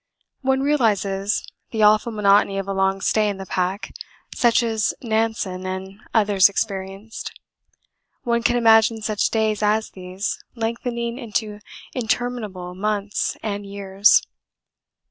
One 0.41 0.61
realises 0.61 1.45
the 1.69 1.83
awful 1.83 2.11
monotony 2.11 2.57
of 2.57 2.67
a 2.67 2.73
long 2.73 3.01
stay 3.01 3.29
in 3.29 3.37
the 3.37 3.45
pack, 3.45 3.93
such 4.33 4.63
as 4.63 4.95
Nansen 5.03 5.67
and 5.67 5.99
others 6.11 6.49
experienced. 6.49 7.39
One 8.23 8.41
can 8.41 8.55
imagine 8.57 9.03
such 9.03 9.29
days 9.29 9.61
as 9.61 9.91
these 9.91 10.43
lengthening 10.55 11.19
into 11.19 11.59
interminable 11.93 12.73
months 12.73 13.37
and 13.43 13.63
years. 13.63 14.23